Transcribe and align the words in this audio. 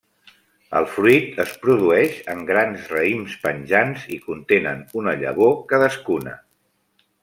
El 0.79 0.87
fruit 0.93 1.37
es 1.43 1.51
produeix 1.65 2.17
en 2.35 2.41
grans 2.49 2.89
raïms 2.95 3.37
penjants 3.47 4.09
i 4.19 4.21
contenen 4.27 4.85
una 5.05 5.19
llavor 5.25 5.59
cadascuna. 5.73 6.39